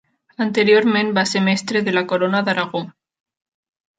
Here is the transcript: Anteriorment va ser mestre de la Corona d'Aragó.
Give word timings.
Anteriorment 0.45 1.11
va 1.17 1.25
ser 1.33 1.41
mestre 1.49 1.83
de 1.89 1.95
la 1.97 2.03
Corona 2.13 2.43
d'Aragó. 2.47 2.85